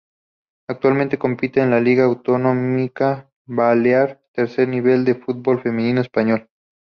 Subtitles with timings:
[0.67, 6.47] Actualmente compite en la Liga Autonómica balear, tercer nivel del fútbol femenino español.